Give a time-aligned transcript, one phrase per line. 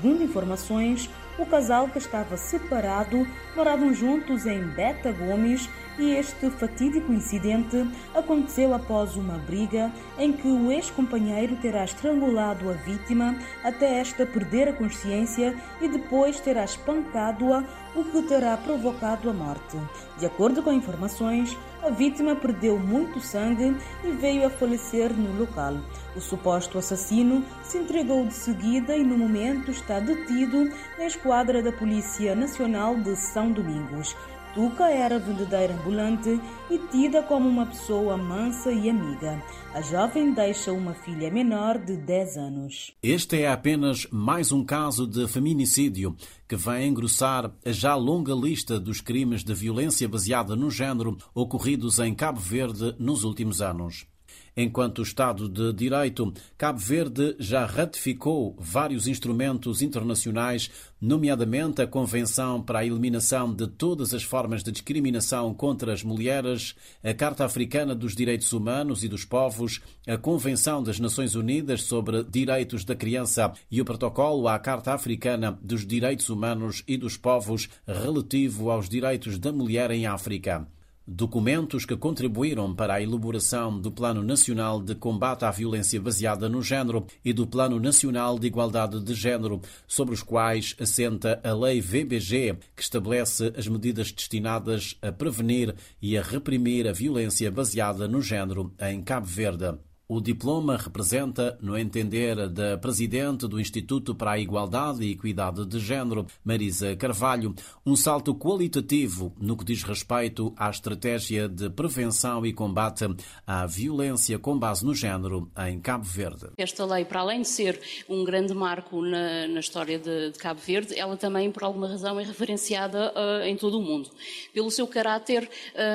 [0.00, 7.12] Segundo informações, o casal que estava separado moravam juntos em Beta Gomes e este fatídico
[7.12, 14.24] incidente aconteceu após uma briga em que o ex-companheiro terá estrangulado a vítima até esta
[14.24, 17.62] perder a consciência e depois terá espancado-a,
[17.94, 19.76] o que terá provocado a morte.
[20.18, 25.74] De acordo com informações, a vítima perdeu muito sangue e veio a falecer no local.
[26.14, 31.72] O suposto assassino se entregou de seguida e, no momento, está detido na esquadra da
[31.72, 34.16] Polícia Nacional de São Domingos.
[34.54, 39.40] Tuca era verdadeira ambulante e tida como uma pessoa mansa e amiga.
[39.72, 42.92] A jovem deixa uma filha menor de 10 anos.
[43.00, 46.16] Este é apenas mais um caso de feminicídio
[46.48, 52.00] que vai engrossar a já longa lista dos crimes de violência baseada no género ocorridos
[52.00, 54.09] em Cabo Verde nos últimos anos.
[54.56, 62.80] Enquanto Estado de Direito, Cabo Verde já ratificou vários instrumentos internacionais, nomeadamente a Convenção para
[62.80, 68.14] a Eliminação de Todas as Formas de Discriminação contra as Mulheres, a Carta Africana dos
[68.14, 73.80] Direitos Humanos e dos Povos, a Convenção das Nações Unidas sobre Direitos da Criança e
[73.80, 79.52] o Protocolo à Carta Africana dos Direitos Humanos e dos Povos relativo aos direitos da
[79.52, 80.66] mulher em África
[81.06, 86.62] documentos que contribuíram para a elaboração do Plano Nacional de Combate à Violência Baseada no
[86.62, 91.80] Gênero e do Plano Nacional de Igualdade de Gênero, sobre os quais assenta a Lei
[91.80, 98.22] VBG, que estabelece as medidas destinadas a prevenir e a reprimir a violência baseada no
[98.22, 99.89] gênero em Cabo Verde.
[100.12, 105.78] O diploma representa, no entender da presidente do Instituto para a Igualdade e Equidade de
[105.78, 107.54] Gênero, Marisa Carvalho,
[107.86, 113.06] um salto qualitativo no que diz respeito à estratégia de prevenção e combate
[113.46, 116.48] à violência com base no género em Cabo Verde.
[116.58, 120.58] Esta lei, para além de ser um grande marco na, na história de, de, Cabo
[120.58, 124.10] Verde, ela também, por alguma razão, é referenciada uh, em todo o mundo.
[124.52, 125.48] Pelo seu caráter,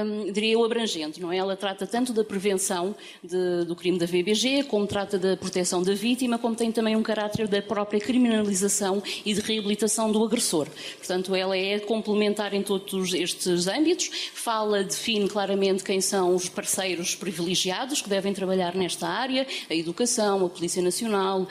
[0.06, 1.36] um, diria eu, abrangente, não é?
[1.36, 5.94] Ela trata tanto da prevenção de, do crime da VBG, como trata da proteção da
[5.94, 10.68] vítima, como tem também um caráter da própria criminalização e de reabilitação do agressor.
[10.98, 17.16] Portanto, ela é complementar em todos estes âmbitos, fala, define claramente quem são os parceiros
[17.16, 21.48] privilegiados que devem trabalhar nesta área, a educação, a Polícia Nacional,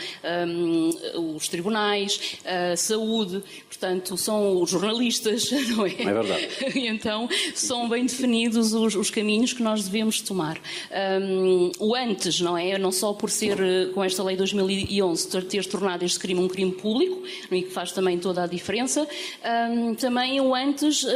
[0.47, 5.91] um, os tribunais, a saúde, portanto, são os jornalistas, não é?
[5.91, 6.48] É verdade.
[6.94, 10.60] Então, são bem definidos os, os caminhos que nós devemos tomar.
[11.20, 12.78] Um, o antes, não é?
[12.78, 16.49] Não só por ser, eh, com esta lei de 2011, ter, tornado este crime um
[16.49, 19.06] crime público, e que faz também toda a diferença,
[19.99, 21.09] também o antes, uh,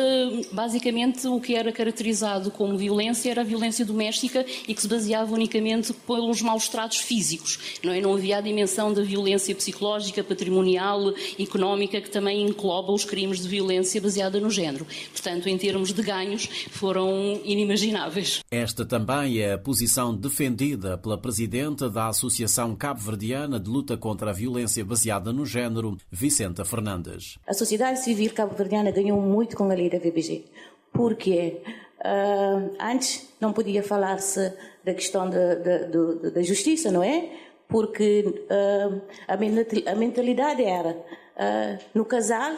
[0.52, 5.34] basicamente, o que era caracterizado como violência era a violência doméstica e que se baseava
[5.34, 8.00] unicamente pelos maus tratos físicos, não é?
[8.00, 13.48] Não havia a dimensão da violência psicológica, patrimonial, económica, que também engloba os crimes de
[13.48, 14.86] violência baseada no género.
[15.12, 18.40] Portanto, em termos de ganhos, foram inimagináveis.
[18.50, 24.32] Esta também é a posição defendida pela presidenta da Associação Cabo-Verdiana de Luta contra a
[24.32, 27.38] Violência Baseada no Género, Vicenta Fernandes.
[27.46, 30.44] A sociedade civil cabo-verdiana ganhou muito com a lei da VBG.
[30.92, 31.60] Porque
[31.98, 34.52] uh, antes não podia falar-se
[34.84, 37.30] da questão da, justiça, não é?
[37.68, 42.54] Porque uh, a mentalidade era uh, no casal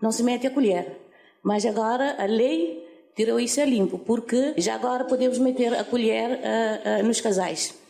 [0.00, 1.00] não se mete a colher.
[1.42, 6.40] Mas agora a lei tirou isso a limpo, porque já agora podemos meter a colher
[7.04, 7.81] nos casais.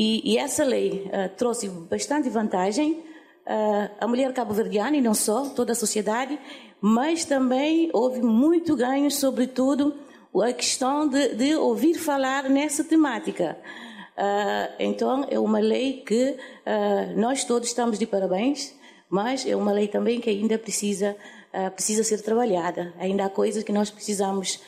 [0.00, 3.02] E, e essa lei uh, trouxe bastante vantagem
[3.98, 6.38] à mulher cabo-verdiana e não só, toda a sociedade,
[6.82, 9.94] mas também houve muito ganho, sobretudo
[10.44, 13.56] a questão de, de ouvir falar nessa temática.
[14.18, 16.36] Uh, então, é uma lei que
[17.16, 18.74] nós todos estamos de parabéns,
[19.08, 21.16] mas é uma lei também que ainda precisa,
[21.74, 22.92] precisa ser trabalhada.
[22.98, 24.60] Ainda há coisas que nós precisamos,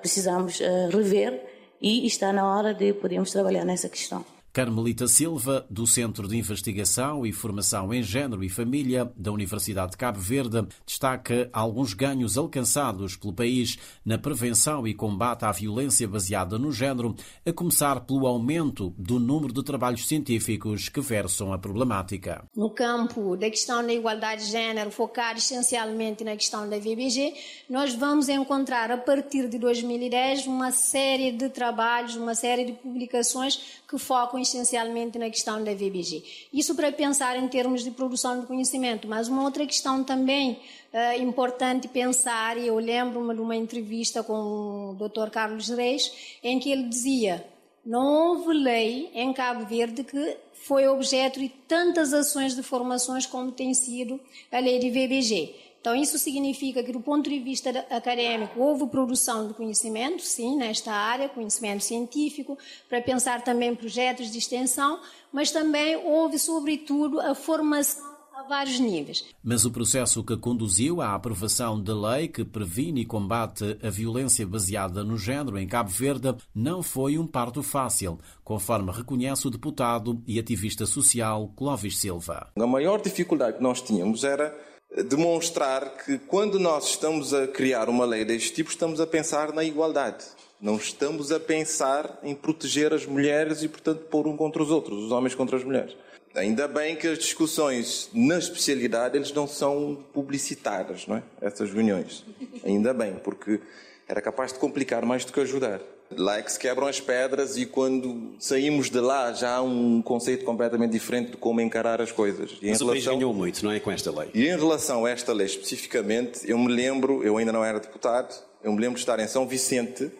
[0.00, 0.60] precisamos
[0.92, 1.44] rever
[1.82, 4.33] e está na hora de podermos trabalhar nessa questão.
[4.54, 9.96] Carmelita Silva, do Centro de Investigação e Formação em Gênero e Família da Universidade de
[9.96, 16.56] Cabo Verde, destaca alguns ganhos alcançados pelo país na prevenção e combate à violência baseada
[16.56, 22.44] no género, a começar pelo aumento do número de trabalhos científicos que versam a problemática.
[22.54, 27.34] No campo da questão da igualdade de género, focado essencialmente na questão da VBG,
[27.68, 33.82] nós vamos encontrar a partir de 2010 uma série de trabalhos, uma série de publicações
[33.88, 36.22] que focam essencialmente na questão da VBG.
[36.52, 40.60] Isso para pensar em termos de produção de conhecimento, mas uma outra questão também
[40.92, 45.30] uh, importante pensar, e eu lembro-me de uma entrevista com o Dr.
[45.30, 47.44] Carlos Reis, em que ele dizia
[47.84, 53.52] Não houve lei em Cabo Verde que foi objeto de tantas ações de formações como
[53.52, 54.18] tem sido
[54.50, 55.54] a lei de VBG.
[55.84, 60.90] Então, isso significa que, do ponto de vista acadêmico, houve produção de conhecimento, sim, nesta
[60.90, 62.56] área, conhecimento científico,
[62.88, 64.98] para pensar também projetos de extensão,
[65.30, 68.02] mas também houve, sobretudo, a formação
[68.34, 69.26] a vários níveis.
[69.42, 74.46] Mas o processo que conduziu à aprovação da lei que previne e combate a violência
[74.46, 80.22] baseada no género em Cabo Verde não foi um parto fácil, conforme reconhece o deputado
[80.26, 82.48] e ativista social Clóvis Silva.
[82.58, 84.72] A maior dificuldade que nós tínhamos era
[85.02, 89.64] demonstrar que quando nós estamos a criar uma lei deste tipo, estamos a pensar na
[89.64, 90.24] igualdade.
[90.60, 95.04] Não estamos a pensar em proteger as mulheres e, portanto, pôr um contra os outros,
[95.04, 95.96] os homens contra as mulheres.
[96.34, 101.22] Ainda bem que as discussões na especialidade eles não são publicitadas, não é?
[101.40, 102.24] Essas reuniões.
[102.64, 103.60] Ainda bem, porque
[104.08, 105.80] era capaz de complicar mais do que ajudar.
[106.16, 110.02] Lá é que se quebram as pedras e quando saímos de lá já há um
[110.02, 112.50] conceito completamente diferente de como encarar as coisas.
[112.62, 112.86] E Mas relação...
[112.86, 114.30] o país ganhou muito, não é, com esta lei?
[114.34, 118.34] E em relação a esta lei especificamente, eu me lembro, eu ainda não era deputado,
[118.62, 120.10] eu me lembro de estar em São Vicente,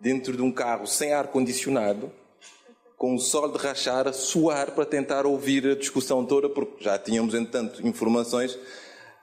[0.00, 2.10] dentro de um carro sem ar-condicionado,
[2.96, 6.98] com o sol de rachar, a suar para tentar ouvir a discussão toda, porque já
[6.98, 8.58] tínhamos, entanto, informações.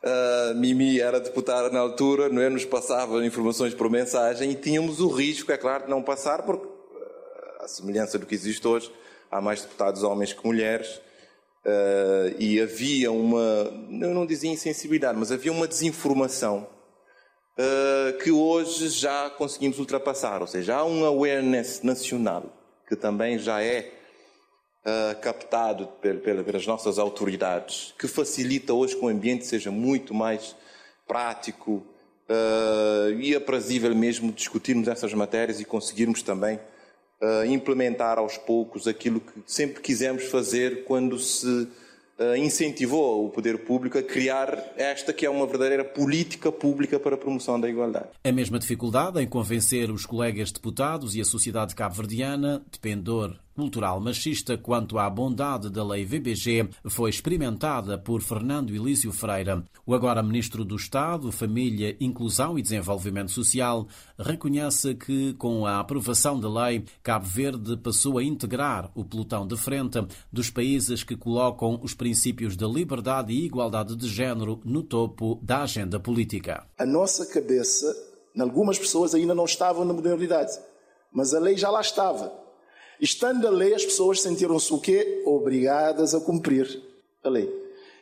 [0.03, 2.49] Uh, Mimi era deputada na altura, não é?
[2.49, 6.65] nos passava informações por mensagem e tínhamos o risco, é claro, de não passar, porque,
[6.65, 8.91] uh, à semelhança do que existe hoje,
[9.31, 11.01] há mais deputados homens que mulheres.
[11.65, 16.67] Uh, e havia uma, eu não dizia insensibilidade, mas havia uma desinformação
[18.23, 22.43] que hoje já conseguimos ultrapassar, ou seja, há um awareness nacional
[22.87, 23.96] que também já é
[24.87, 30.55] uh, captado pelas nossas autoridades, que facilita hoje que o ambiente seja muito mais
[31.05, 31.83] prático
[32.29, 36.57] uh, e aprazível mesmo discutirmos essas matérias e conseguirmos também
[37.21, 41.67] uh, implementar aos poucos aquilo que sempre quisemos fazer quando se
[42.39, 47.17] incentivou o poder público a criar esta que é uma verdadeira política pública para a
[47.17, 48.07] promoção da igualdade.
[48.23, 54.55] A mesma dificuldade em convencer os colegas deputados e a sociedade cabo-verdiana, dependor cultural machista
[54.55, 59.63] quanto à bondade da lei VBG foi experimentada por Fernando Elísio Freira.
[59.83, 66.39] O agora Ministro do Estado, Família, Inclusão e Desenvolvimento Social reconhece que, com a aprovação
[66.39, 71.79] da lei, Cabo Verde passou a integrar o pelotão de frente dos países que colocam
[71.81, 76.63] os princípios da liberdade e igualdade de género no topo da agenda política.
[76.77, 77.91] A nossa cabeça,
[78.35, 80.51] em algumas pessoas, ainda não estava na modernidade,
[81.11, 82.45] mas a lei já lá estava.
[82.99, 85.21] Estando a lei, as pessoas sentiram-se o quê?
[85.25, 86.81] Obrigadas a cumprir
[87.23, 87.47] a lei.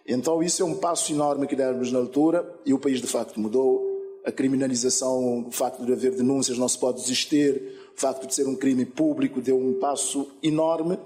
[0.08, 3.40] Então isso é um passo enorme que demos na altura e o país de facto
[3.40, 3.94] mudou.
[4.24, 7.62] A criminalização, o facto de haver denúncias não se pode desistir,
[7.96, 10.98] o facto de ser um crime público deu um passo enorme.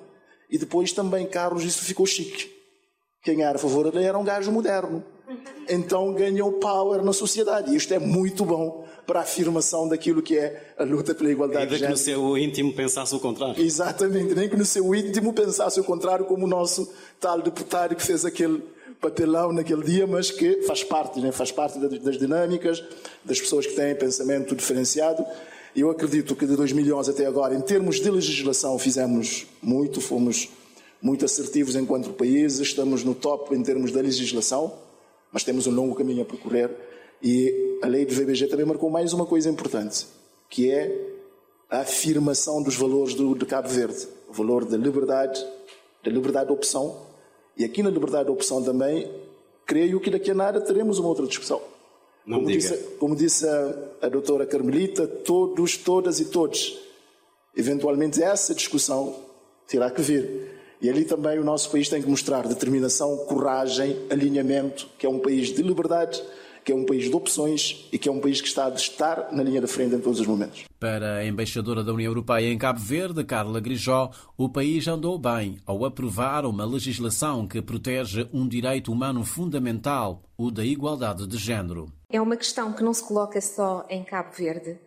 [0.50, 2.50] E depois também, Carlos, isso ficou chique.
[3.24, 5.03] Quem era a favor da lei era um gajo moderno.
[5.68, 7.72] Então ganhou power na sociedade.
[7.72, 11.64] E isto é muito bom para a afirmação daquilo que é a luta pela igualdade
[11.64, 11.96] Ainda de género.
[11.96, 13.62] que no seu íntimo pensasse o contrário.
[13.62, 18.04] Exatamente, nem que no seu íntimo pensasse o contrário, como o nosso tal deputado que
[18.04, 18.64] fez aquele
[19.02, 21.31] papelão naquele dia, mas que faz parte, né?
[21.31, 22.84] faz parte das dinâmicas,
[23.24, 25.26] das pessoas que têm pensamento diferenciado.
[25.76, 30.50] Eu acredito que de 2011 até agora, em termos de legislação, fizemos muito, fomos
[31.02, 34.74] muito assertivos enquanto país, estamos no top em termos da legislação,
[35.31, 36.69] mas temos um longo caminho a percorrer
[37.21, 40.07] e a lei do VBG também marcou mais uma coisa importante,
[40.50, 41.09] que é
[41.69, 45.45] a afirmação dos valores do, de Cabo Verde, o valor da liberdade,
[46.04, 47.07] da liberdade de opção.
[47.57, 49.12] E aqui na liberdade de opção também,
[49.66, 51.62] creio que daqui a nada teremos uma outra discussão.
[52.26, 52.59] Não como, diga.
[52.59, 56.80] disse, como disse a, a doutora Carmelita, todos, todas e todos,
[57.56, 59.16] eventualmente essa discussão
[59.68, 60.58] terá que vir.
[60.81, 65.19] E ali também o nosso país tem que mostrar determinação, coragem, alinhamento, que é um
[65.19, 66.21] país de liberdade,
[66.64, 69.30] que é um país de opções e que é um país que está a estar
[69.31, 70.66] na linha da frente em todos os momentos.
[70.80, 75.57] Para a embaixadora da União Europeia em Cabo Verde, Carla Grijó, o país andou bem
[75.66, 81.92] ao aprovar uma legislação que protege um direito humano fundamental, o da igualdade de género.
[82.09, 84.80] É uma questão que não se coloca só em Cabo Verde.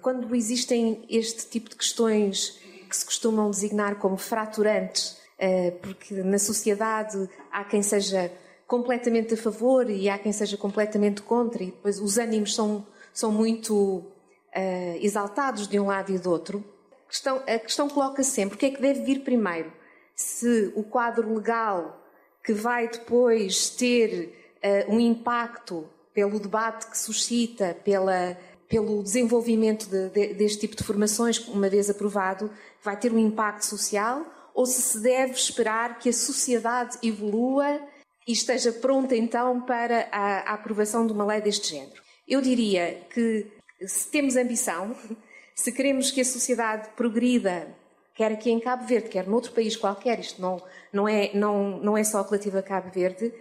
[0.00, 2.58] Quando existem este tipo de questões
[2.92, 8.30] que se costumam designar como fraturantes, ah, porque na sociedade há quem seja
[8.66, 13.32] completamente a favor e há quem seja completamente contra, e depois os ânimos são, são
[13.32, 16.62] muito uh, exaltados de um lado e do outro.
[17.06, 19.72] A questão, a questão coloca sempre o que é que deve vir primeiro.
[20.14, 21.98] Se o quadro legal
[22.44, 24.34] que vai depois ter
[24.64, 28.36] uh, um impacto pelo debate que suscita, pela,
[28.72, 32.50] pelo desenvolvimento de, de, deste tipo de formações, uma vez aprovado,
[32.82, 34.24] vai ter um impacto social
[34.54, 37.78] ou se se deve esperar que a sociedade evolua
[38.26, 42.00] e esteja pronta então para a, a aprovação de uma lei deste género.
[42.26, 43.46] Eu diria que
[43.86, 44.96] se temos ambição,
[45.54, 47.68] se queremos que a sociedade progrida,
[48.14, 51.98] quer aqui em Cabo Verde, quer noutro país qualquer, isto não, não, é, não, não
[51.98, 53.34] é só relativo a Cabo Verde,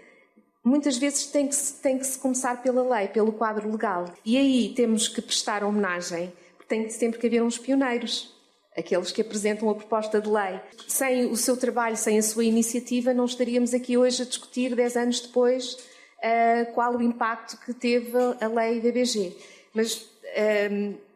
[0.63, 4.13] muitas vezes tem que, se, tem que se começar pela lei, pelo quadro legal.
[4.25, 8.31] E aí temos que prestar homenagem, porque tem sempre que haver uns pioneiros
[8.75, 10.59] aqueles que apresentam a proposta de lei.
[10.87, 14.95] Sem o seu trabalho, sem a sua iniciativa, não estaríamos aqui hoje a discutir, dez
[14.95, 19.35] anos depois, uh, qual o impacto que teve a lei BBG.
[19.73, 20.69] Mas é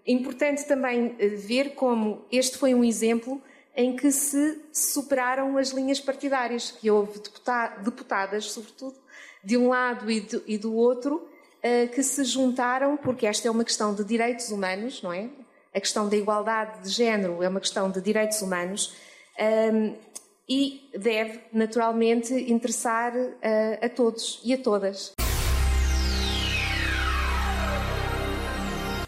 [0.06, 3.42] importante também eh, ver como este foi um exemplo
[3.76, 7.20] em que se superaram as linhas partidárias, que houve
[7.84, 8.96] deputadas, sobretudo,
[9.44, 13.52] de um lado e do, e do outro, uh, que se juntaram, porque esta é
[13.52, 15.30] uma questão de direitos humanos, não é?
[15.76, 18.96] a questão da igualdade de género é uma questão de direitos humanos
[19.74, 19.94] um,
[20.48, 25.12] e deve, naturalmente, interessar uh, a todos e a todas.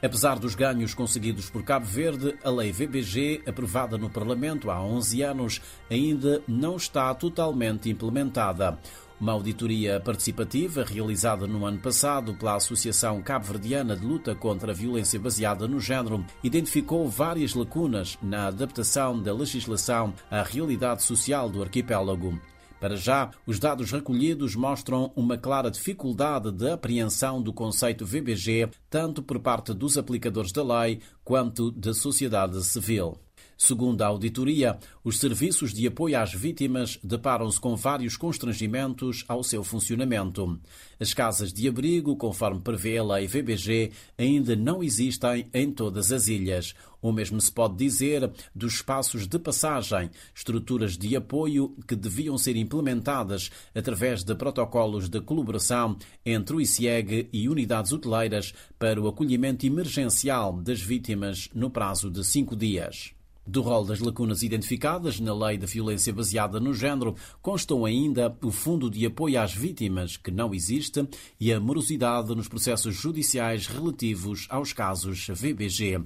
[0.01, 5.21] Apesar dos ganhos conseguidos por Cabo Verde, a lei VBG, aprovada no Parlamento há 11
[5.21, 8.77] anos, ainda não está totalmente implementada.
[9.19, 15.19] Uma auditoria participativa realizada no ano passado pela Associação Cabo-Verdiana de Luta contra a Violência
[15.19, 22.39] Baseada no Género identificou várias lacunas na adaptação da legislação à realidade social do arquipélago.
[22.79, 29.23] Para já, os dados recolhidos mostram uma clara dificuldade de apreensão do conceito VBG, tanto
[29.23, 33.17] por parte dos aplicadores da lei quanto da sociedade civil.
[33.57, 39.63] Segundo a auditoria, os serviços de apoio às vítimas deparam-se com vários constrangimentos ao seu
[39.63, 40.59] funcionamento.
[40.99, 46.27] As casas de abrigo, conforme prevê a lei VBG, ainda não existem em todas as
[46.27, 46.75] ilhas.
[47.01, 52.55] O mesmo se pode dizer dos espaços de passagem, estruturas de apoio que deviam ser
[52.55, 59.65] implementadas através de protocolos de colaboração entre o ICIEG e unidades hoteleiras para o acolhimento
[59.65, 63.16] emergencial das vítimas no prazo de cinco dias.
[63.47, 68.51] Do rol das lacunas identificadas na Lei da Violência Baseada no Género, constam ainda o
[68.51, 71.07] Fundo de Apoio às Vítimas, que não existe,
[71.39, 76.01] e a morosidade nos processos judiciais relativos aos casos VBG.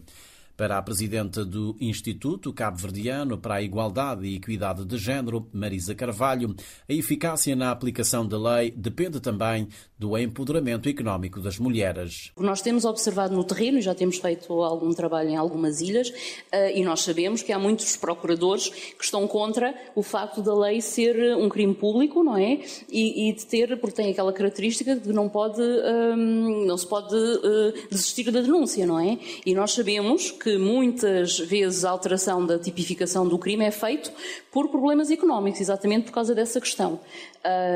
[0.55, 6.55] Para a presidenta do Instituto Cabo-Verdiano para a Igualdade e Equidade de Género, Marisa Carvalho,
[6.87, 9.67] a eficácia na aplicação da lei depende também
[10.01, 12.31] do empoderamento económico das mulheres.
[12.35, 16.11] Nós temos observado no terreno, e já temos feito algum trabalho em algumas ilhas,
[16.51, 20.81] eh, e nós sabemos que há muitos procuradores que estão contra o facto da lei
[20.81, 22.61] ser um crime público, não é?
[22.91, 27.15] E, de ter, porque tem aquela característica de que não pode, ehm, não se pode
[27.15, 29.19] eh, desistir da denúncia, não é?
[29.45, 34.11] E nós sabemos que muitas vezes a alteração da tipificação do crime é feito
[34.51, 36.99] por problemas económicos, exatamente por causa dessa questão.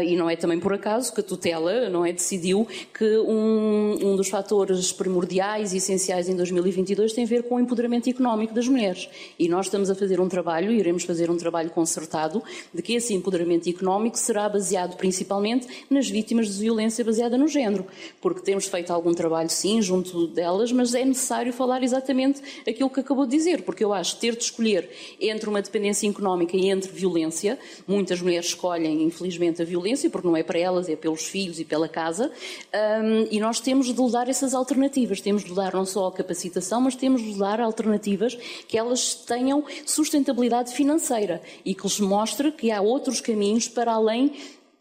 [0.05, 4.15] E não é também por acaso que a tutela não é, decidiu que um, um
[4.15, 8.67] dos fatores primordiais e essenciais em 2022 tem a ver com o empoderamento económico das
[8.67, 9.07] mulheres.
[9.37, 12.41] E nós estamos a fazer um trabalho, iremos fazer um trabalho concertado,
[12.73, 17.85] de que esse empoderamento económico será baseado principalmente nas vítimas de violência baseada no género.
[18.21, 22.99] Porque temos feito algum trabalho, sim, junto delas, mas é necessário falar exatamente aquilo que
[22.99, 26.69] acabou de dizer, porque eu acho que ter de escolher entre uma dependência económica e
[26.69, 27.57] entre violência,
[27.87, 31.65] muitas mulheres escolhem, infelizmente, a violência, porque não é para elas, é pelos filhos e
[31.65, 35.21] pela casa, um, e nós temos de dar essas alternativas.
[35.21, 38.35] Temos de dar não só a capacitação, mas temos de dar alternativas
[38.67, 44.33] que elas tenham sustentabilidade financeira e que lhes mostre que há outros caminhos para além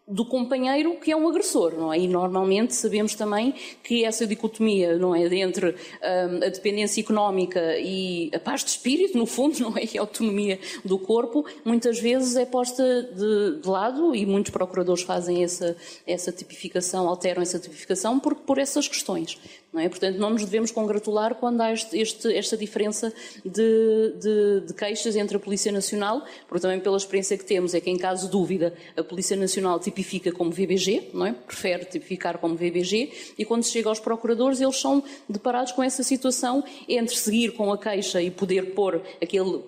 [0.07, 1.99] do companheiro que é um agressor, não é?
[1.99, 8.31] E normalmente sabemos também que essa dicotomia, não é, entre um, a dependência económica e
[8.35, 12.37] a paz de espírito, no fundo, não é, e a autonomia do corpo, muitas vezes
[12.37, 15.75] é posta de, de, lado e muitos procuradores fazem essa,
[16.07, 19.39] essa tipificação, alteram essa tipificação por, por essas questões.
[19.75, 19.89] Não é?
[19.89, 23.13] Portanto, não nos devemos congratular quando há este, este, esta diferença
[23.45, 27.81] de, de, de, queixas entre a Polícia Nacional, porque também pela experiência que temos é
[27.81, 31.33] que, em caso de dúvida, a Polícia Nacional tipifica como VBG, não é?
[31.33, 36.05] prefere tipificar como VBG, e quando se chega aos procuradores, eles são deparados com essa
[36.05, 39.61] situação entre seguir com a queixa e poder pôr aquele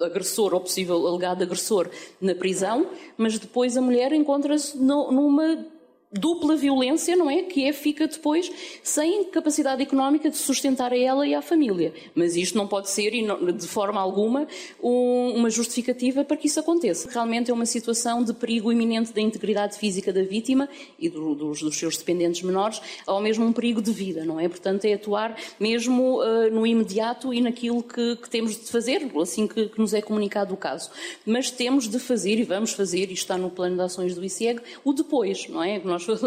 [0.00, 5.66] agressor ou possível alegado agressor na prisão, mas depois a mulher encontra-se numa
[6.10, 7.42] dupla violência, não é?
[7.42, 8.50] Que é fica depois
[8.82, 11.92] sem capacidade económica de sustentar a ela e à família.
[12.14, 14.46] Mas isto não pode ser, de forma alguma,
[14.80, 17.10] uma justificativa para que isso aconteça.
[17.10, 21.60] Realmente é uma situação de perigo iminente da integridade física da vítima e do, dos,
[21.60, 24.48] dos, seus dependentes menores, ao mesmo um perigo de vida, não é?
[24.48, 29.46] Portanto, é atuar mesmo uh, no imediato e naquilo que, que, temos de fazer, assim
[29.46, 30.90] que, que nos é comunicado o caso.
[31.26, 34.60] Mas temos de fazer, e vamos fazer, e está no plano de ações do ICIEG,
[34.84, 35.78] o depois, não é?
[36.06, 36.18] Nós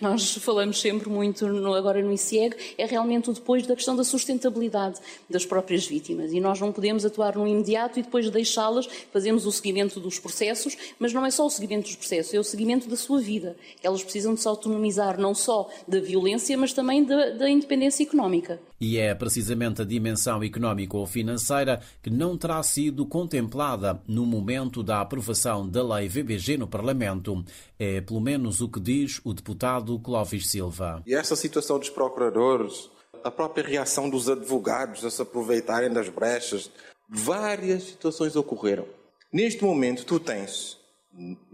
[0.00, 4.04] nós, falamos sempre muito no, agora no ICIEG, é realmente o depois da questão da
[4.04, 6.32] sustentabilidade das próprias vítimas.
[6.32, 10.76] E nós não podemos atuar no imediato e depois deixá-las, fazemos o seguimento dos processos,
[10.98, 13.56] mas não é só o seguimento dos processos, é o seguimento da sua vida.
[13.82, 18.60] Elas precisam de se autonomizar não só da violência, mas também da, da independência económica.
[18.80, 24.82] E é precisamente a dimensão económica ou financeira que não terá sido contemplada no momento
[24.82, 27.44] da aprovação da lei VBG no Parlamento.
[27.78, 31.02] É pelo menos o que diz o deputado Clóvis Silva.
[31.06, 32.90] E essa situação dos procuradores,
[33.22, 36.70] a própria reação dos advogados a se aproveitarem das brechas,
[37.08, 38.86] várias situações ocorreram.
[39.32, 40.78] Neste momento, tu tens,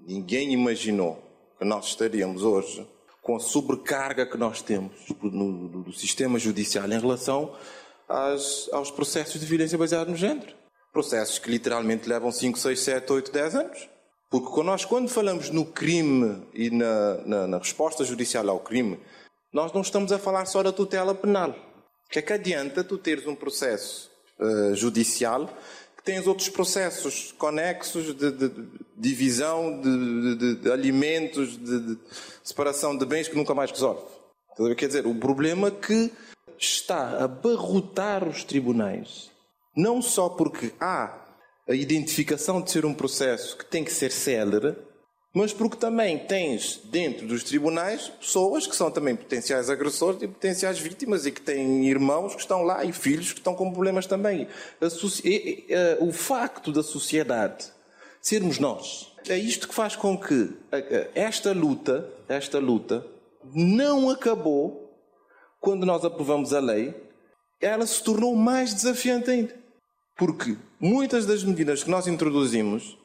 [0.06, 1.22] ninguém imaginou
[1.58, 2.86] que nós estaríamos hoje
[3.22, 7.54] com a sobrecarga que nós temos no, sistema judicial em relação
[8.08, 10.54] às, aos processos de violência baseada no género.
[10.92, 13.88] Processos que literalmente levam 5, 6, 7, 8, 10 anos.
[14.30, 19.00] Porque nós, quando falamos no crime e na, na, na resposta judicial ao crime,
[19.52, 21.50] nós não estamos a falar só da tutela penal.
[21.50, 24.08] O que é que adianta tu teres um processo
[24.38, 25.48] uh, judicial
[25.96, 31.98] que tens outros processos conexos de, de, de divisão de, de alimentos, de,
[32.42, 34.02] separação de bens que nunca mais resolve.
[34.76, 36.12] Quer dizer, o problema é que
[36.58, 39.30] está a barrotar os tribunais,
[39.76, 41.19] não só porque há
[41.70, 44.76] a identificação de ser um processo que tem que ser célere,
[45.32, 50.80] mas porque também tens dentro dos tribunais pessoas que são também potenciais agressores e potenciais
[50.80, 54.48] vítimas e que têm irmãos que estão lá e filhos que estão com problemas também.
[56.00, 57.66] O facto da sociedade
[58.20, 60.50] sermos nós é isto que faz com que
[61.14, 63.06] esta luta, esta luta,
[63.54, 64.92] não acabou
[65.60, 66.92] quando nós aprovamos a lei,
[67.60, 69.59] ela se tornou mais desafiante ainda.
[70.20, 72.98] Porque muitas das medidas que nós introduzimos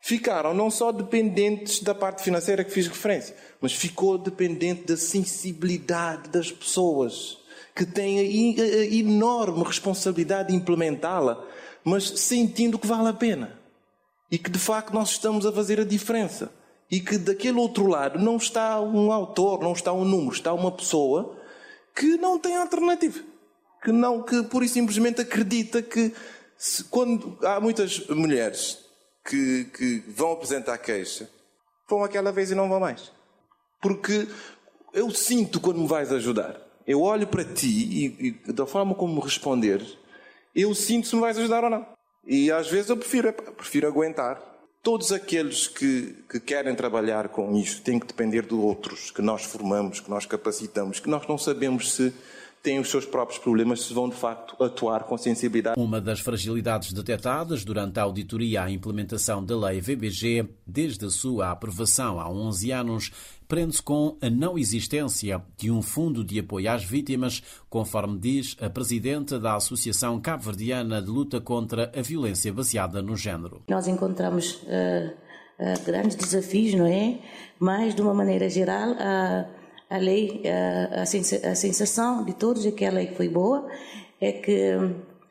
[0.00, 6.28] ficaram não só dependentes da parte financeira que fiz referência, mas ficou dependente da sensibilidade
[6.28, 7.38] das pessoas
[7.74, 11.44] que têm a enorme responsabilidade de implementá-la,
[11.82, 13.58] mas sentindo que vale a pena.
[14.30, 16.52] E que de facto nós estamos a fazer a diferença.
[16.88, 20.70] E que daquele outro lado não está um autor, não está um número, está uma
[20.70, 21.36] pessoa
[21.92, 23.18] que não tem alternativa,
[23.86, 26.12] que não que pura e simplesmente acredita que
[26.58, 28.80] se, quando há muitas mulheres
[29.24, 31.30] que, que vão apresentar queixa,
[31.88, 33.12] vão aquela vez e não vão mais.
[33.80, 34.26] Porque
[34.92, 36.60] eu sinto quando me vais ajudar.
[36.84, 39.80] Eu olho para ti e, e da forma como me responder,
[40.52, 41.86] eu sinto se me vais ajudar ou não.
[42.26, 44.42] E às vezes eu prefiro, prefiro aguentar.
[44.82, 49.44] Todos aqueles que, que querem trabalhar com isto têm que depender de outros, que nós
[49.44, 52.12] formamos, que nós capacitamos, que nós não sabemos se
[52.66, 55.80] têm os seus próprios problemas se vão de facto atuar com sensibilidade.
[55.80, 61.52] Uma das fragilidades detectadas durante a auditoria à implementação da lei VBG, desde a sua
[61.52, 63.12] aprovação há 11 anos,
[63.46, 68.68] prende-se com a não existência de um fundo de apoio às vítimas, conforme diz a
[68.68, 73.62] presidenta da Associação Cabo-Verdiana de Luta contra a Violência Baseada no Género.
[73.68, 75.12] Nós encontramos uh,
[75.60, 77.20] uh, grandes desafios, não é?
[77.60, 79.55] Mas, de uma maneira geral, uh,
[79.88, 81.06] a lei, a, a
[81.54, 83.68] sensação de todos é que a lei foi boa,
[84.20, 84.72] é que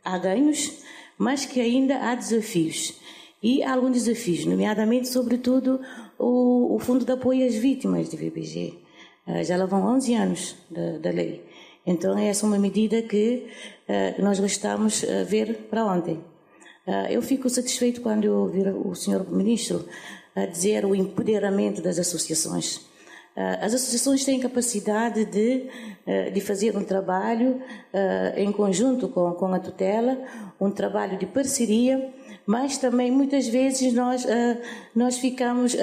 [0.03, 0.71] há ganhos,
[1.17, 2.99] mas que ainda há desafios.
[3.41, 5.79] E há alguns desafios, nomeadamente, sobretudo,
[6.17, 8.85] o, o Fundo de Apoio às Vítimas de VBG.
[9.27, 11.43] Ah, já vão 11 anos da, da lei.
[11.85, 13.47] Então, essa é uma medida que
[13.87, 16.15] uh, nós gostamos de uh, ver para ontem.
[16.87, 19.85] Uh, eu fico satisfeito quando eu ouvir o senhor ministro
[20.51, 22.81] dizer o empoderamento das associações.
[23.35, 25.67] Ah, as associações têm capacidade de,
[26.07, 27.61] ah, de fazer um trabalho
[27.93, 30.17] ah, em conjunto com, com a tutela,
[30.59, 32.13] um trabalho de parceria,
[32.45, 34.25] mas também muitas vezes nós,
[34.95, 35.75] nós ficamos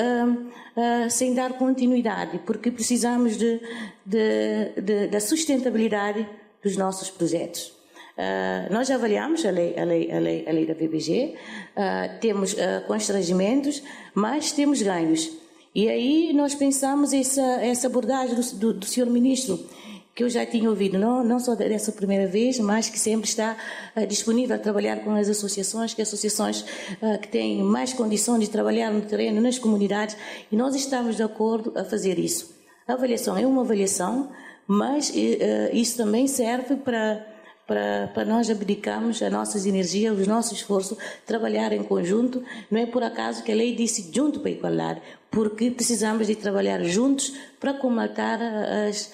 [1.10, 3.60] sem dar continuidade, porque precisamos de,
[4.06, 6.24] de, de da sustentabilidade
[6.62, 7.72] dos nossos projetos.
[8.12, 12.52] Uh, nós avaliamos a lei, a lei, a lei, a lei da BBG, uh, temos
[12.52, 13.82] uh, constrangimentos,
[14.14, 15.41] mas temos ganhos.
[15.74, 19.58] E aí nós pensamos essa, essa abordagem do, do, do senhor ministro,
[20.14, 23.56] que eu já tinha ouvido, não, não só dessa primeira vez, mas que sempre está
[23.96, 28.50] uh, disponível a trabalhar com as associações, que associações uh, que têm mais condições de
[28.50, 30.14] trabalhar no terreno, nas comunidades,
[30.50, 32.54] e nós estamos de acordo a fazer isso.
[32.86, 34.30] A avaliação é uma avaliação,
[34.66, 35.14] mas uh,
[35.72, 37.31] isso também serve para
[37.66, 42.42] para, para nós abdicarmos as nossas energias, os nossos esforços, trabalhar em conjunto.
[42.70, 46.82] Não é por acaso que a lei disse junto para igualar, porque precisamos de trabalhar
[46.84, 49.12] juntos para comatar as,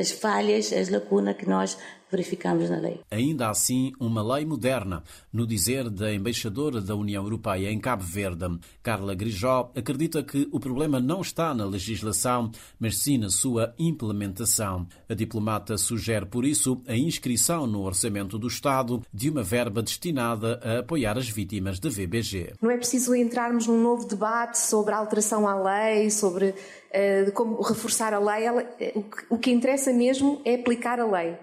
[0.00, 1.76] as falhas, as lacunas que nós
[2.12, 3.00] verificamos na lei.
[3.10, 8.58] Ainda assim, uma lei moderna, no dizer da embaixadora da União Europeia em Cabo Verde,
[8.82, 14.86] Carla Grijó, acredita que o problema não está na legislação, mas sim na sua implementação.
[15.08, 20.60] A diplomata sugere, por isso, a inscrição no orçamento do Estado de uma verba destinada
[20.62, 22.54] a apoiar as vítimas de VBG.
[22.60, 27.60] Não é preciso entrarmos num novo debate sobre a alteração à lei, sobre uh, como
[27.62, 28.44] reforçar a lei.
[28.44, 28.62] Ela,
[28.94, 31.36] o, que, o que interessa mesmo é aplicar a lei.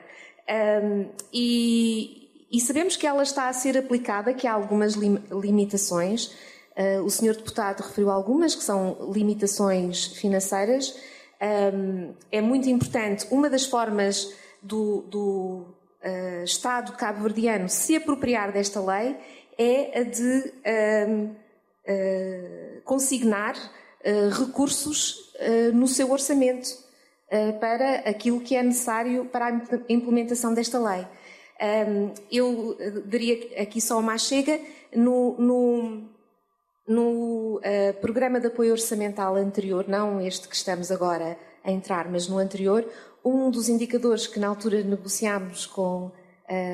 [0.49, 6.33] Um, e, e, sabemos que ela está a ser aplicada, que há algumas lim, limitações.
[6.75, 10.95] Uh, o senhor deputado referiu algumas, que são limitações financeiras.
[11.73, 15.65] Um, é muito importante, uma das formas do, do
[16.03, 19.17] uh, Estado cabo-verdiano se apropriar desta lei
[19.57, 20.53] é a de
[21.07, 23.55] um, uh, consignar
[24.31, 25.33] recursos
[25.73, 26.88] no seu orçamento
[27.59, 31.05] para aquilo que é necessário para a implementação desta lei.
[32.31, 34.59] Eu eh, daria aqui só uma chega
[34.95, 36.09] no, no,
[36.87, 42.27] no uh, programa de apoio orçamental anterior, não este que estamos agora a entrar, mas
[42.27, 42.87] no anterior,
[43.23, 46.11] um dos indicadores que na altura negociámos com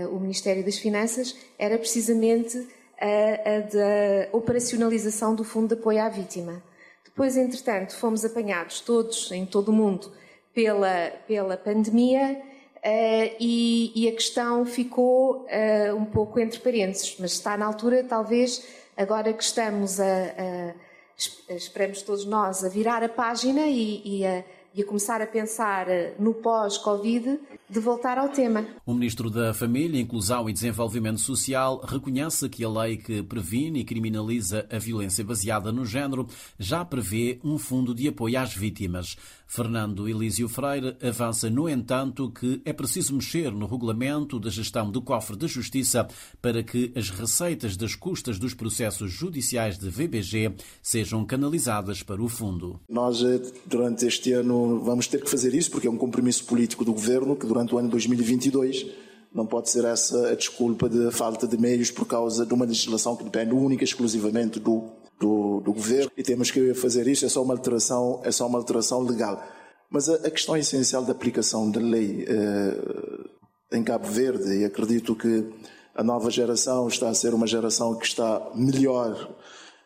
[0.10, 2.66] o Ministério das Finanças era precisamente
[2.98, 6.64] a, a da operacionalização do Fundo de Apoio à Vítima.
[7.04, 10.14] Depois, entretanto, fomos apanhados todos, em todo o mundo,
[10.56, 12.42] pela, pela pandemia
[12.78, 18.04] uh, e, e, a questão ficou uh, um pouco entre parênteses, mas está na altura,
[18.04, 18.66] talvez,
[18.98, 24.44] agora que estamos a, a esperamos todos nós a virar a página e, e a
[24.76, 28.66] e a começar a pensar eh, no pós-Covid, de voltar ao tema.
[28.86, 33.86] O Ministro da Família, Inclusão e Desenvolvimento Social reconhece que a lei que previne e
[33.86, 36.28] criminaliza a violência baseada no género
[36.60, 39.16] já prevê um fundo de apoio às vítimas.
[39.48, 45.02] Fernando Elísio Freire avança, no entanto, que é preciso mexer no regulamento da gestão do
[45.02, 46.08] cofre de justiça
[46.42, 52.28] para que as receitas das custas dos processos judiciais de VBG sejam canalizadas para o
[52.28, 52.80] fundo.
[52.90, 56.84] Nós, eh, durante este ano, vamos ter que fazer isso, porque é um compromisso político
[56.84, 58.86] do governo que durante o ano 2022
[59.34, 63.16] não pode ser essa a desculpa de falta de meios por causa de uma legislação
[63.16, 64.90] que depende única e exclusivamente do,
[65.20, 68.58] do, do, governo e temos que fazer isso, é só uma alteração, é só uma
[68.58, 69.42] alteração legal.
[69.90, 75.16] Mas a, a questão essencial da aplicação da lei eh, em Cabo Verde, e acredito
[75.16, 75.46] que
[75.94, 79.36] a nova geração está a ser uma geração que está melhor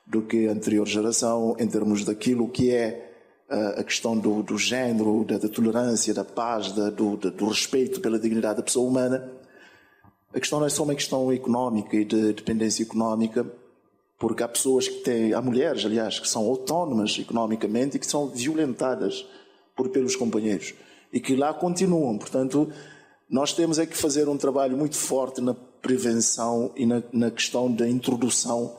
[0.06, 3.09] do que a anterior geração em termos daquilo que é
[3.50, 8.20] a questão do, do género, da, da, tolerância, da paz, da, do, do, respeito pela
[8.20, 9.32] dignidade da pessoa humana.
[10.34, 13.46] A questão não é só uma questão económica e de dependência económica,
[14.20, 18.28] porque há pessoas que têm, há mulheres, aliás, que são autónomas economicamente e que são
[18.30, 19.26] violentadas
[19.76, 20.76] por, pelos companheiros
[21.12, 22.18] e que lá continuam.
[22.18, 22.72] Portanto,
[23.30, 27.72] nós temos é que fazer um trabalho muito forte na prevenção e na, na questão
[27.72, 28.78] da introdução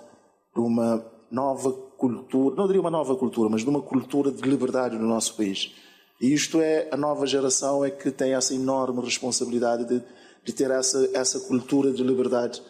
[0.55, 4.97] de uma nova cultura, não diria uma nova cultura, mas de uma cultura de liberdade
[4.97, 5.73] no nosso país.
[6.19, 10.03] E isto é, a nova geração é que tem essa enorme responsabilidade de,
[10.43, 12.63] de ter essa, essa cultura de liberdade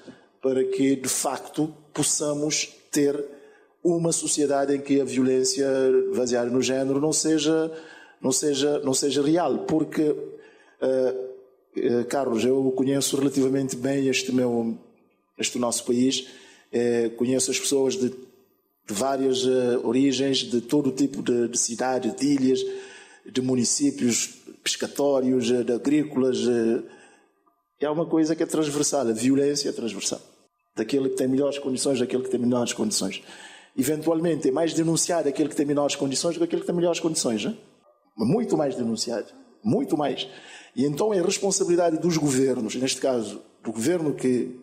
[0.43, 3.25] para que, de facto, possamos ter
[3.83, 5.67] uma sociedade em que a violência
[6.15, 7.73] baseada no género não seja,
[8.21, 9.59] não seja, não seja real.
[9.61, 10.17] Porque, uh,
[11.77, 14.77] uh, Carlos, eu conheço relativamente bem este, meu,
[15.39, 16.27] este nosso país,
[16.73, 18.30] uh, conheço as pessoas de
[18.91, 22.61] de várias uh, origens, de todo tipo de, de cidades, de ilhas,
[23.25, 26.39] de municípios pescatórios, uh, de agrícolas.
[26.41, 26.83] Uh,
[27.81, 30.21] é uma coisa que é transversal, a violência é transversal.
[30.77, 33.23] Daquele que tem melhores condições, daquele que tem menores condições.
[33.79, 36.99] Eventualmente é mais denunciado aquele que tem menores condições do que aquele que tem melhores
[36.99, 37.45] condições.
[37.45, 37.57] Hein?
[38.17, 39.29] Muito mais denunciado.
[39.63, 40.29] Muito mais.
[40.75, 44.59] E então é responsabilidade dos governos, neste caso do governo que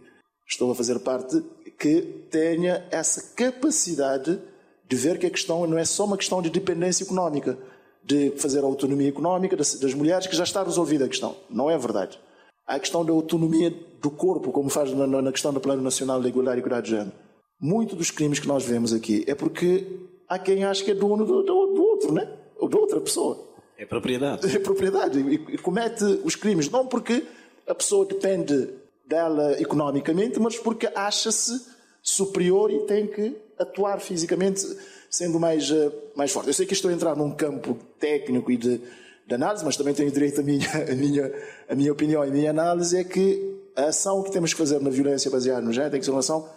[0.47, 1.41] estou a fazer parte,
[1.77, 4.39] que tenha essa capacidade
[4.87, 7.57] de ver que a questão não é só uma questão de dependência económica,
[8.03, 11.35] de fazer a autonomia económica das, mulheres, que já está resolvida a questão.
[11.49, 12.17] Não é verdade.
[12.65, 16.21] Há a questão da autonomia do corpo, como faz na, na questão do Plano Nacional
[16.21, 17.11] de Igualdade e Equidade de Género.
[17.59, 19.85] Muito dos crimes que nós vemos aqui é porque
[20.27, 22.27] há quem acha que é dono do, do, do outro, né?
[22.59, 23.45] ou de outra pessoa.
[23.77, 24.55] É propriedade.
[24.55, 25.19] É propriedade.
[25.19, 27.23] E, e comete os crimes, não porque
[27.67, 28.69] a pessoa depende
[29.07, 31.65] dela economicamente, mas porque acha-se
[32.01, 34.61] superior e tem que atuar fisicamente
[35.09, 36.47] sendo mais, uh, mais forte.
[36.47, 38.81] Eu sei que estou a entrar num campo técnico e de,
[39.25, 41.31] de análise, mas também tenho direito à minha, à minha,
[41.75, 44.89] minha opinião e a minha análise é que a ação que temos que fazer na
[44.89, 46.49] violência baseada no género tem que ser uma ação,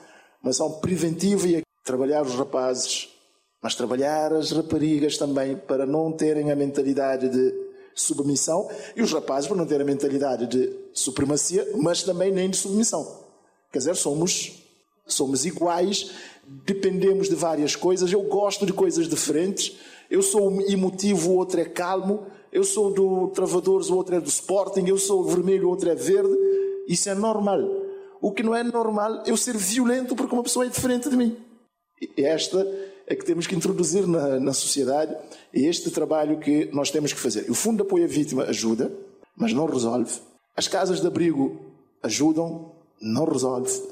[0.42, 3.08] uma ação preventiva e trabalhar os rapazes,
[3.62, 7.69] mas trabalhar as raparigas também para não terem a mentalidade de
[8.00, 12.56] submissão e os rapazes para não terem a mentalidade de supremacia, mas também nem de
[12.56, 13.20] submissão.
[13.72, 14.62] Quer dizer, somos,
[15.06, 16.10] somos iguais,
[16.44, 18.12] dependemos de várias coisas.
[18.12, 19.76] Eu gosto de coisas diferentes.
[20.10, 22.26] Eu sou emotivo, o outro é calmo.
[22.52, 24.84] Eu sou do Travadores, o outro é do Sporting.
[24.86, 26.36] Eu sou vermelho, o outro é verde.
[26.88, 27.60] Isso é normal.
[28.20, 31.16] O que não é normal é eu ser violento porque uma pessoa é diferente de
[31.16, 31.36] mim.
[32.16, 32.66] Esta
[33.10, 35.16] é que temos que introduzir na, na sociedade
[35.52, 37.50] e este trabalho que nós temos que fazer.
[37.50, 38.92] O Fundo de Apoio à Vítima ajuda,
[39.36, 40.12] mas não resolve.
[40.56, 41.60] As casas de abrigo
[42.04, 42.70] ajudam,
[43.02, 43.82] não resolve.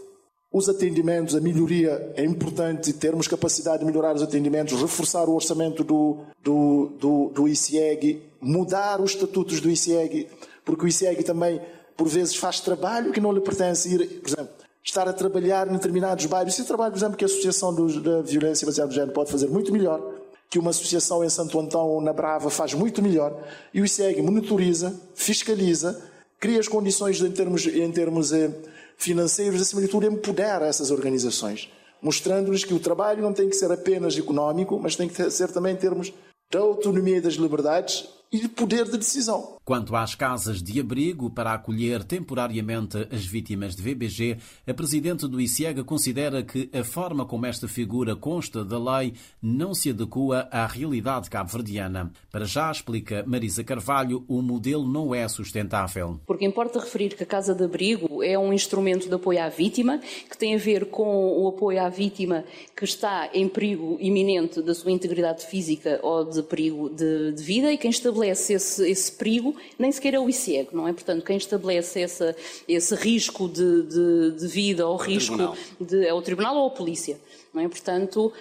[0.52, 5.83] Os atendimentos, a melhoria, é importante termos capacidade de melhorar os atendimentos, reforçar o orçamento
[5.83, 10.28] do, do, do, do ICIEG, mudar os estatutos do ICIEG,
[10.64, 11.61] porque o ICIEG também,
[11.96, 13.92] por vezes, faz trabalho que não lhe pertence.
[13.92, 16.54] Ir, por exemplo, estar a trabalhar em determinados bairros.
[16.54, 19.72] Esse trabalho, por exemplo, que a Associação da Violência Baseada no Género pode fazer muito
[19.72, 20.00] melhor,
[20.48, 23.36] que uma associação em Santo Antão ou na Brava faz muito melhor,
[23.72, 26.00] e o ICEG monitoriza, fiscaliza,
[26.40, 28.50] cria as condições em termos, em termos eh,
[28.96, 31.68] financeiros, acima de tudo, empodera essas organizações,
[32.00, 35.74] mostrando-lhes que o trabalho não tem que ser apenas económico, mas tem que ser também
[35.74, 36.12] em termos
[36.50, 39.58] da autonomia e das liberdades e de poder de decisão.
[39.68, 45.38] Quanto às casas de abrigo para acolher temporariamente as vítimas de VBG, a presidente do
[45.38, 50.66] ICIEG considera que a forma como esta figura consta da lei não se adequa à
[50.66, 52.11] realidade cabo-verdiana.
[52.33, 56.18] Para já, explica Marisa Carvalho, o modelo não é sustentável.
[56.26, 59.98] Porque importa referir que a casa de abrigo é um instrumento de apoio à vítima,
[60.31, 62.42] que tem a ver com o apoio à vítima
[62.74, 67.70] que está em perigo iminente da sua integridade física ou de perigo de, de vida
[67.70, 70.92] e quem estabelece estabelece esse, esse perigo nem sequer é o ICEG, não é?
[70.92, 76.12] Portanto, quem estabelece essa, esse risco de, de, de vida ou é risco de, é
[76.12, 77.18] o Tribunal ou a Polícia.
[77.53, 77.68] Não é?
[77.68, 78.33] Portanto,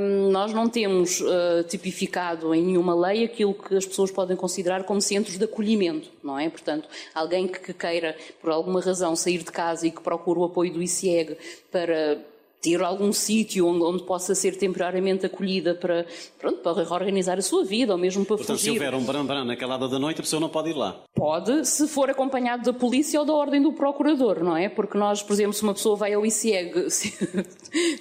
[0.00, 4.84] hum, nós não temos uh, tipificado em nenhuma lei aquilo que as pessoas podem considerar
[4.84, 6.48] como centros de acolhimento, não é?
[6.48, 10.44] Portanto, alguém que, que queira, por alguma razão, sair de casa e que procure o
[10.44, 11.36] apoio do ICEG
[11.70, 12.18] para
[12.64, 16.06] ter algum sítio onde, onde, possa ser temporariamente acolhida para,
[16.38, 18.72] pronto, para reorganizar a sua vida ou mesmo para Portanto, fugir.
[18.72, 20.98] se houver um baram naquela hora da noite, a pessoa não pode ir lá?
[21.14, 24.70] Pode, se for acompanhado da polícia ou da ordem do procurador, não é?
[24.70, 27.12] Porque nós, por exemplo, se uma pessoa vai ao ICEG, se,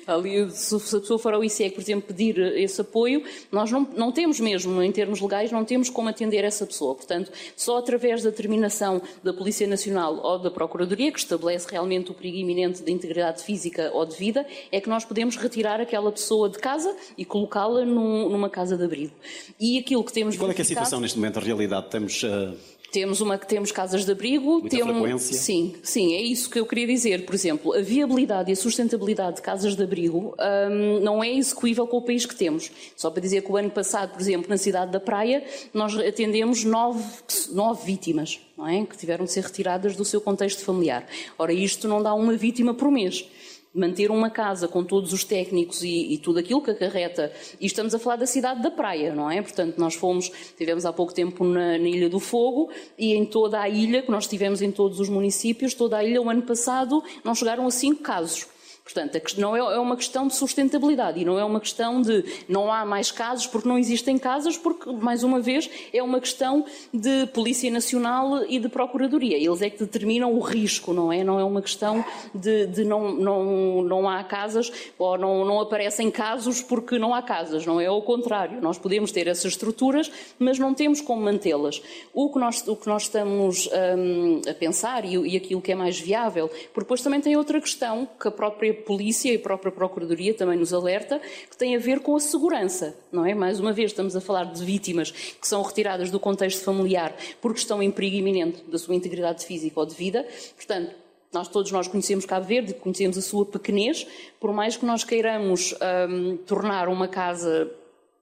[0.08, 3.22] ali, se a pessoa for ao ICEG, por exemplo, pedir esse apoio,
[3.52, 6.96] nós não, não temos mesmo, em termos legais, não temos como atender essa pessoa.
[6.96, 12.14] Portanto, só através da determinação da Polícia Nacional ou da Procuradoria, que estabelece realmente o
[12.14, 16.50] perigo iminente de integridade física ou de vida, é que nós podemos retirar aquela pessoa
[16.50, 19.14] de casa e colocá-la num, numa casa de abrigo.
[19.60, 21.90] E aquilo que temos e qual é, que é a situação neste momento, a realidade?
[21.90, 22.24] Temos...
[22.24, 22.56] Uh...
[22.94, 25.36] Temos, uma, temos casas de abrigo, Muita temos, frequência.
[25.36, 27.26] sim, sim, é isso que eu queria dizer.
[27.26, 30.36] Por exemplo, a viabilidade e a sustentabilidade de casas de abrigo
[30.70, 32.70] hum, não é execuível com o país que temos.
[32.96, 36.64] Só para dizer que o ano passado, por exemplo, na cidade da Praia, nós atendemos
[36.64, 37.04] nove,
[37.50, 38.86] nove vítimas, não é?
[38.86, 41.04] Que tiveram de ser retiradas do seu contexto familiar.
[41.36, 43.28] Ora, isto não dá uma vítima por mês
[43.74, 47.32] manter uma casa com todos os técnicos e, e, tudo aquilo que acarreta.
[47.60, 49.42] E estamos a falar da cidade da praia, não é?
[49.42, 53.60] Portanto, nós fomos, tivemos há pouco tempo na, na, Ilha do Fogo e em toda
[53.60, 57.04] a ilha, que nós tivemos em todos os municípios, toda a ilha, o ano passado,
[57.24, 58.46] não chegaram a cinco casos.
[58.84, 62.72] Portanto, não é, é uma questão de sustentabilidade e não é uma questão de não
[62.72, 67.26] há mais casos porque não existem casas, porque, mais uma vez, é uma questão de
[67.28, 69.38] Polícia Nacional e de Procuradoria.
[69.38, 71.24] Eles é que determinam o risco, não é?
[71.24, 72.04] Não é uma questão
[72.36, 74.70] de, de não, não, não há casas
[75.00, 77.86] ou não, não aparecem casos porque não há casas, não é?
[77.86, 81.82] Ao contrário, nós podemos ter essas estruturas, mas não temos como mantê-las.
[82.14, 85.76] O, que nós, o que nós estamos um, a pensar e, e aquilo que é
[85.76, 89.72] mais viável, porque depois também tem outra questão que a própria Polícia e a própria
[89.72, 93.34] Procuradoria também nos alerta, que tem a ver com a segurança, não é?
[93.34, 97.60] Mais uma vez, estamos a falar de vítimas que são retiradas do contexto familiar porque
[97.60, 100.26] estão em perigo iminente da sua integridade física ou de vida.
[100.56, 100.96] Portanto,
[101.34, 104.06] nós todos nós conhecemos Cabo Verde, conhecemos a sua pequenez,
[104.40, 105.74] por mais que nós queiramos
[106.08, 107.72] um, tornar uma casa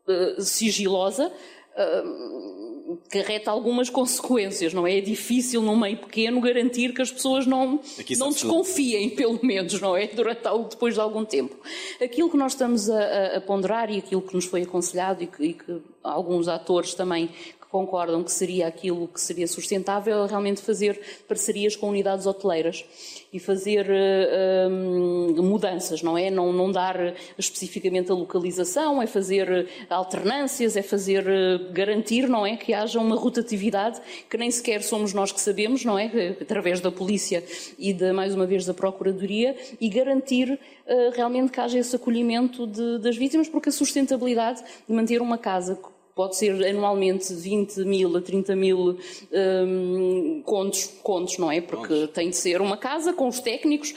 [0.07, 1.31] uh, sigilosa,
[1.77, 4.97] uh, carreta algumas consequências, não é?
[4.97, 7.79] É difícil num meio pequeno garantir que as pessoas não,
[8.17, 10.07] não desconfiem, pelo menos, não é?
[10.07, 11.55] Durante, depois de algum tempo.
[12.01, 15.43] Aquilo que nós estamos a, a ponderar e aquilo que nos foi aconselhado e que,
[15.43, 17.29] e que alguns atores também
[17.71, 22.83] concordam que seria aquilo que seria sustentável, é realmente fazer parcerias com unidades hoteleiras
[23.31, 26.29] e fazer uh, mudanças, não é?
[26.29, 32.57] Não, não dar especificamente a localização, é fazer alternâncias, é fazer uh, garantir, não é?
[32.57, 36.35] Que haja uma rotatividade que nem sequer somos nós que sabemos, não é?
[36.41, 37.41] Através da polícia
[37.79, 42.67] e de, mais uma vez da Procuradoria e garantir uh, realmente que haja esse acolhimento
[42.67, 45.79] de, das vítimas, porque a sustentabilidade de manter uma casa
[46.15, 48.97] pode ser anualmente 20 mil a 30 mil
[49.31, 51.61] um, contos, contos, não é?
[51.61, 52.13] Porque Contos.
[52.13, 53.93] tem de ser uma casa com os técnicos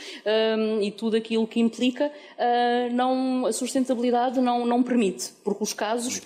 [0.59, 5.73] um, e tudo aquilo que implica, uh, não, a sustentabilidade não, não permite, porque os
[5.73, 6.21] casos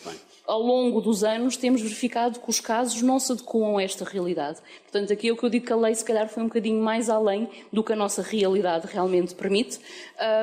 [0.49, 4.59] ao longo dos anos temos verificado que os casos não se adequam a esta realidade.
[4.85, 6.83] Portanto, aqui é o que eu digo que a lei se calhar foi um bocadinho
[6.83, 9.79] mais além do que a nossa realidade realmente permite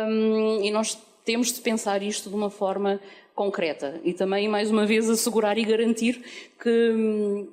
[0.08, 3.02] um, e nós temos de pensar isto de uma forma
[3.36, 6.24] concreta e também, mais uma vez, assegurar e garantir
[6.60, 7.48] que hum,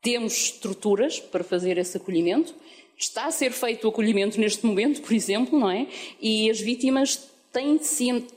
[0.00, 2.54] temos estruturas para fazer esse acolhimento.
[2.96, 5.86] Está a ser feito o acolhimento neste momento, por exemplo, não é?
[6.20, 7.78] E as vítimas têm,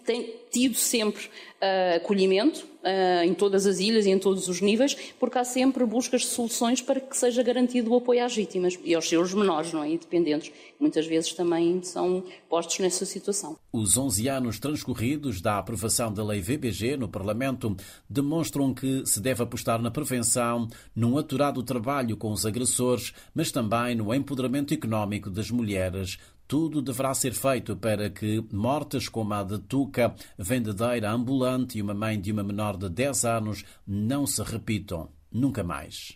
[0.06, 4.96] têm tido sempre uh, acolhimento uh, em todas as ilhas e em todos os níveis,
[5.20, 8.94] porque há sempre buscas de soluções para que seja garantido o apoio às vítimas e
[8.94, 9.90] aos seus menores, não é?
[9.90, 10.52] Independentes.
[10.80, 13.58] Muitas vezes também são postos nessa situação.
[13.74, 17.76] Os 11 anos transcorridos da aprovação da Lei VBG no Parlamento
[18.08, 23.96] demonstram que se deve apostar na prevenção, num aturado trabalho com os agressores, mas também
[23.96, 29.60] no empoderamento económico das mulheres, tudo deverá ser feito para que mortes como a de
[29.60, 35.10] Tuca, vendedeira ambulante e uma mãe de uma menor de 10 anos não se repitam
[35.32, 36.16] nunca mais.